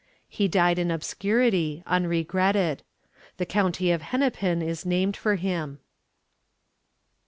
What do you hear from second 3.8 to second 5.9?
of Hennepin is named for him.